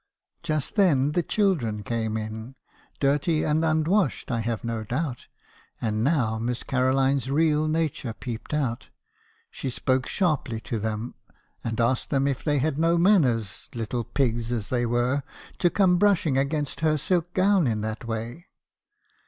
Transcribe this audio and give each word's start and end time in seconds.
"Just 0.41 0.77
then 0.77 1.11
the 1.11 1.21
children 1.21 1.83
came 1.83 2.17
in, 2.17 2.55
dirty 2.99 3.43
and 3.43 3.63
unwashed, 3.63 4.31
I 4.31 4.39
have 4.39 4.63
no 4.63 4.83
doubt. 4.83 5.27
And 5.79 6.03
now 6.03 6.39
Miss 6.39 6.63
Caroline's 6.63 7.29
real 7.29 7.67
nature 7.67 8.11
peeped 8.13 8.51
out. 8.51 8.87
She 9.51 9.69
spoke 9.69 10.07
sharply 10.07 10.59
to 10.61 10.79
them, 10.79 11.13
and 11.63 11.79
asked 11.79 12.09
them 12.09 12.25
if 12.27 12.43
they 12.43 12.57
had 12.57 12.79
no 12.79 12.97
manners, 12.97 13.69
little 13.75 14.03
pigs 14.03 14.51
as 14.51 14.69
they 14.69 14.87
were, 14.87 15.21
to 15.59 15.69
come 15.69 15.99
brushing 15.99 16.35
against 16.35 16.79
her 16.79 16.97
silk 16.97 17.35
gown 17.35 17.67
in 17.67 17.81
that 17.81 18.03
way? 18.03 18.45